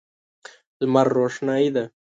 لمر 0.83 1.07
روښنايي 1.17 1.69
ده. 1.75 1.83